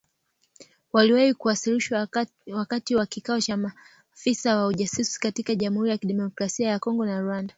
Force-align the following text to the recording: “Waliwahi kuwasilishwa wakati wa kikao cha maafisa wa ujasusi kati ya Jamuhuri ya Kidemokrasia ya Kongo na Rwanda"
“Waliwahi 0.93 1.33
kuwasilishwa 1.33 2.07
wakati 2.53 2.95
wa 2.95 3.05
kikao 3.05 3.41
cha 3.41 3.57
maafisa 3.57 4.57
wa 4.57 4.67
ujasusi 4.67 5.19
kati 5.19 5.45
ya 5.47 5.55
Jamuhuri 5.55 5.89
ya 5.89 5.97
Kidemokrasia 5.97 6.69
ya 6.69 6.79
Kongo 6.79 7.05
na 7.05 7.21
Rwanda" 7.21 7.49